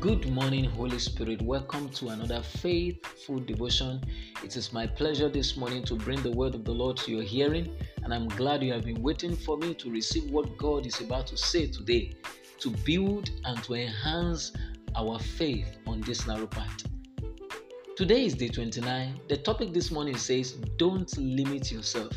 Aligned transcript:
Good 0.00 0.30
morning, 0.30 0.64
Holy 0.64 0.98
Spirit. 0.98 1.42
Welcome 1.42 1.90
to 1.90 2.08
another 2.08 2.40
faithful 2.40 3.38
devotion. 3.38 4.02
It 4.42 4.56
is 4.56 4.72
my 4.72 4.86
pleasure 4.86 5.28
this 5.28 5.58
morning 5.58 5.84
to 5.84 5.94
bring 5.94 6.22
the 6.22 6.30
word 6.30 6.54
of 6.54 6.64
the 6.64 6.72
Lord 6.72 6.96
to 6.98 7.10
your 7.10 7.22
hearing, 7.22 7.76
and 8.02 8.14
I'm 8.14 8.26
glad 8.28 8.62
you 8.62 8.72
have 8.72 8.86
been 8.86 9.02
waiting 9.02 9.36
for 9.36 9.58
me 9.58 9.74
to 9.74 9.90
receive 9.90 10.30
what 10.30 10.56
God 10.56 10.86
is 10.86 11.02
about 11.02 11.26
to 11.26 11.36
say 11.36 11.66
today 11.66 12.14
to 12.60 12.70
build 12.86 13.28
and 13.44 13.62
to 13.64 13.74
enhance 13.74 14.52
our 14.96 15.18
faith 15.18 15.76
on 15.86 16.00
this 16.00 16.26
narrow 16.26 16.46
path. 16.46 16.82
Today 17.94 18.24
is 18.24 18.32
day 18.34 18.48
29. 18.48 19.20
The 19.28 19.36
topic 19.36 19.74
this 19.74 19.90
morning 19.90 20.16
says, 20.16 20.52
Don't 20.78 21.14
limit 21.18 21.70
yourself. 21.70 22.14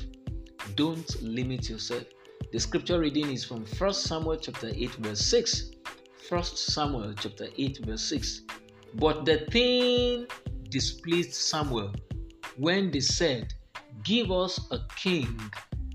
Don't 0.75 1.21
limit 1.21 1.69
yourself. 1.69 2.05
The 2.53 2.61
scripture 2.61 3.01
reading 3.01 3.29
is 3.29 3.43
from 3.43 3.65
1 3.65 3.93
Samuel 3.93 4.37
chapter 4.37 4.71
8, 4.73 4.89
verse 4.91 5.19
6. 5.19 5.72
1 6.29 6.43
Samuel 6.43 7.13
chapter 7.19 7.47
8, 7.57 7.85
verse 7.85 8.03
6. 8.03 8.41
But 8.95 9.25
the 9.25 9.39
thing 9.51 10.25
displeased 10.69 11.33
Samuel 11.33 11.91
when 12.55 12.91
they 12.91 13.01
said, 13.01 13.53
Give 14.03 14.31
us 14.31 14.59
a 14.71 14.79
king 14.95 15.37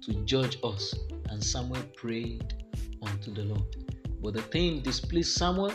to 0.03 0.13
judge 0.25 0.59
us. 0.63 0.95
And 1.31 1.43
Samuel 1.43 1.83
prayed 1.97 2.55
unto 3.03 3.33
the 3.33 3.45
Lord. 3.45 3.77
But 4.21 4.35
the 4.35 4.43
thing 4.43 4.81
displeased 4.81 5.35
Samuel 5.37 5.73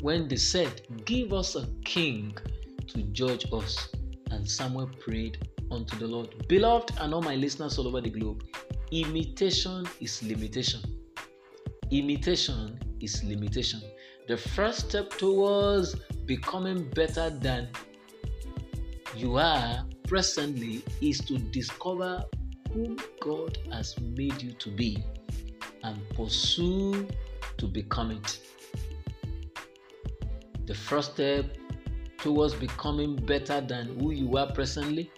when 0.00 0.26
they 0.26 0.36
said, 0.36 0.82
Give 1.04 1.34
us 1.34 1.54
a 1.54 1.66
king 1.84 2.36
to 2.88 3.02
judge 3.12 3.44
us. 3.52 3.88
And 4.30 4.48
Samuel 4.48 4.90
prayed 5.00 5.46
unto 5.70 5.98
the 5.98 6.06
Lord. 6.06 6.48
Beloved, 6.48 6.92
and 6.98 7.12
all 7.12 7.22
my 7.22 7.34
listeners 7.34 7.78
all 7.78 7.88
over 7.88 8.00
the 8.00 8.10
globe, 8.10 8.42
imitation 8.90 9.86
is 10.00 10.22
limitation. 10.22 10.80
Imitation 11.90 12.78
is 13.02 13.22
limitation. 13.24 13.82
The 14.28 14.36
first 14.36 14.88
step 14.88 15.10
towards 15.10 15.96
becoming 16.26 16.88
better 16.90 17.30
than 17.30 17.68
you 19.16 19.36
are 19.36 19.84
presently 20.06 20.84
is 21.00 21.18
to 21.20 21.38
discover 21.38 22.24
whom 22.72 22.98
God 23.20 23.58
has 23.72 23.98
made 24.00 24.40
you 24.40 24.52
to 24.52 24.70
be 24.70 25.04
and 25.82 25.98
pursue 26.10 27.06
to 27.58 27.66
become 27.66 28.12
it. 28.12 28.38
The 30.66 30.74
first 30.74 31.14
step 31.14 31.56
towards 32.18 32.54
becoming 32.54 33.16
better 33.16 33.60
than 33.60 33.98
who 33.98 34.12
you 34.12 34.36
are 34.36 34.50
presently 34.52 35.10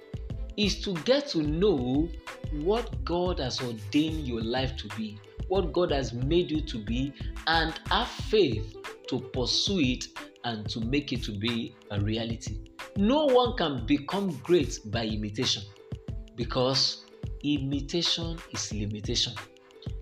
is 0.56 0.80
to 0.82 0.94
get 1.04 1.28
to 1.28 1.42
know 1.42 2.08
what 2.52 3.04
God 3.04 3.38
has 3.40 3.60
ordained 3.60 4.26
your 4.26 4.40
life 4.40 4.76
to 4.76 4.88
be, 4.96 5.18
what 5.48 5.72
God 5.72 5.90
has 5.92 6.12
made 6.12 6.50
you 6.50 6.60
to 6.62 6.78
be, 6.78 7.12
and 7.46 7.74
have 7.90 8.08
faith 8.08 8.76
to 9.08 9.20
pursue 9.20 9.80
it 9.80 10.06
and 10.44 10.68
to 10.68 10.80
make 10.80 11.12
it 11.12 11.22
to 11.24 11.32
be 11.32 11.74
a 11.90 12.00
reality. 12.00 12.58
No 12.96 13.26
one 13.26 13.56
can 13.56 13.86
become 13.86 14.30
great 14.42 14.78
by 14.86 15.04
imitation 15.04 15.62
because 16.36 17.04
imitation 17.42 18.38
is 18.52 18.72
limitation. 18.72 19.34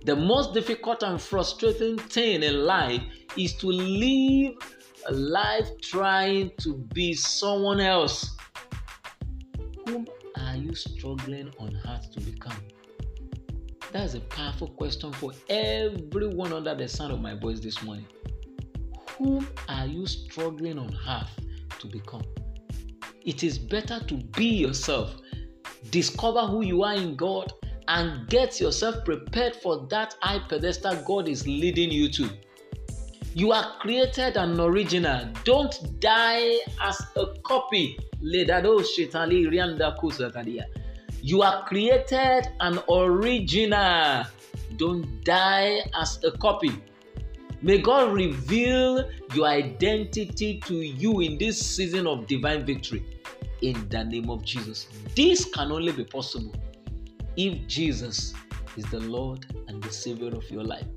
The 0.04 0.16
most 0.16 0.52
difficult 0.52 1.02
and 1.02 1.20
frustrating 1.20 1.98
thing 1.98 2.42
in 2.42 2.64
life 2.64 3.02
is 3.36 3.54
to 3.54 3.68
live 3.68 4.54
a 5.08 5.12
life 5.12 5.68
trying 5.80 6.52
to 6.58 6.74
be 6.92 7.14
someone 7.14 7.80
else. 7.80 8.36
Whom 9.86 10.06
are 10.36 10.56
you 10.56 10.74
struggling 10.74 11.52
on 11.58 11.74
heart 11.74 12.04
to 12.12 12.20
become? 12.20 12.56
That's 13.92 14.14
a 14.14 14.20
powerful 14.20 14.68
question 14.68 15.12
for 15.12 15.32
everyone 15.50 16.54
under 16.54 16.74
the 16.74 16.88
sound 16.88 17.12
of 17.12 17.20
my 17.20 17.34
voice 17.34 17.60
this 17.60 17.82
morning. 17.82 18.06
Whom 19.18 19.46
are 19.68 19.86
you 19.86 20.06
struggling 20.06 20.78
on 20.78 20.90
half 20.92 21.30
to 21.78 21.86
become? 21.86 22.22
It 23.24 23.44
is 23.44 23.58
better 23.58 24.00
to 24.00 24.14
be 24.14 24.46
yourself, 24.46 25.16
discover 25.90 26.40
who 26.46 26.62
you 26.64 26.82
are 26.84 26.94
in 26.94 27.16
God, 27.16 27.52
and 27.86 28.26
get 28.28 28.58
yourself 28.60 29.04
prepared 29.04 29.56
for 29.56 29.86
that 29.88 30.16
high 30.22 30.40
pedestal 30.48 30.96
God 31.04 31.28
is 31.28 31.46
leading 31.46 31.90
you 31.90 32.08
to. 32.12 32.30
You 33.34 33.52
are 33.52 33.76
created 33.80 34.38
an 34.38 34.58
original. 34.58 35.28
Don't 35.44 36.00
die 36.00 36.56
as 36.80 36.98
a 37.16 37.26
copy. 37.42 37.98
You 41.24 41.42
are 41.42 41.64
created 41.66 42.48
an 42.58 42.80
original. 42.90 44.24
Don't 44.76 45.22
die 45.22 45.78
as 45.94 46.18
a 46.24 46.32
copy. 46.32 46.72
May 47.62 47.78
God 47.78 48.12
reveal 48.12 49.08
your 49.32 49.46
identity 49.46 50.58
to 50.66 50.74
you 50.74 51.20
in 51.20 51.38
this 51.38 51.64
season 51.64 52.08
of 52.08 52.26
divine 52.26 52.66
victory 52.66 53.04
in 53.60 53.88
the 53.88 54.02
name 54.02 54.30
of 54.30 54.44
Jesus. 54.44 54.88
This 55.14 55.44
can 55.44 55.70
only 55.70 55.92
be 55.92 56.02
possible 56.02 56.52
if 57.36 57.68
Jesus 57.68 58.34
is 58.76 58.84
the 58.86 58.98
Lord 58.98 59.46
and 59.68 59.80
the 59.80 59.92
Savior 59.92 60.34
of 60.34 60.50
your 60.50 60.64
life. 60.64 60.88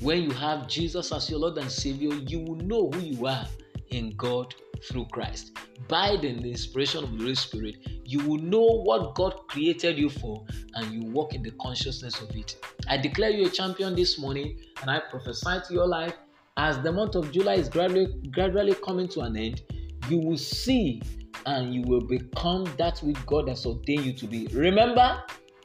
When 0.00 0.24
you 0.24 0.32
have 0.32 0.66
Jesus 0.66 1.12
as 1.12 1.30
your 1.30 1.38
Lord 1.38 1.58
and 1.58 1.70
Savior, 1.70 2.12
you 2.12 2.40
will 2.40 2.56
know 2.56 2.90
who 2.90 2.98
you 2.98 3.26
are 3.28 3.46
in 3.90 4.16
God 4.16 4.52
through 4.82 5.06
Christ. 5.12 5.56
By 5.86 6.16
the 6.16 6.28
inspiration 6.28 7.04
of 7.04 7.12
the 7.12 7.18
Holy 7.18 7.34
Spirit, 7.36 7.76
you 8.06 8.20
will 8.20 8.38
know 8.38 8.64
what 8.64 9.14
God 9.14 9.48
created 9.48 9.98
you 9.98 10.08
for 10.08 10.44
and 10.74 10.92
you 10.92 11.10
walk 11.10 11.34
in 11.34 11.42
the 11.42 11.50
consciousness 11.52 12.20
of 12.20 12.34
it. 12.36 12.56
I 12.88 12.96
declare 12.96 13.30
you 13.30 13.46
a 13.46 13.50
champion 13.50 13.94
this 13.96 14.18
morning 14.18 14.58
and 14.80 14.90
I 14.90 15.00
prophesy 15.10 15.60
to 15.68 15.74
your 15.74 15.88
life 15.88 16.14
as 16.56 16.78
the 16.80 16.92
month 16.92 17.16
of 17.16 17.32
July 17.32 17.54
is 17.54 17.68
gradually, 17.68 18.06
gradually 18.30 18.74
coming 18.74 19.08
to 19.08 19.20
an 19.20 19.36
end, 19.36 19.62
you 20.08 20.18
will 20.18 20.38
see 20.38 21.02
and 21.44 21.74
you 21.74 21.82
will 21.82 22.00
become 22.00 22.64
that 22.78 22.98
which 23.00 23.24
God 23.26 23.48
has 23.48 23.66
ordained 23.66 24.04
you 24.04 24.12
to 24.14 24.26
be. 24.26 24.46
Remember, 24.48 25.22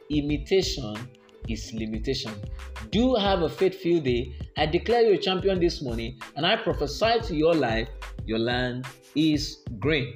imitation 0.09 0.95
is 1.47 1.71
limitation. 1.73 2.33
Do 2.89 3.15
have 3.15 3.43
a 3.43 3.49
faith-filled 3.49 4.03
day. 4.03 4.35
I 4.57 4.65
declare 4.65 5.01
you 5.01 5.13
a 5.13 5.17
champion 5.17 5.59
this 5.59 5.81
morning 5.81 6.19
and 6.35 6.45
I 6.45 6.57
prophesy 6.57 7.19
to 7.23 7.35
your 7.35 7.53
life, 7.53 7.87
your 8.25 8.39
land 8.39 8.85
is 9.15 9.63
green. 9.79 10.13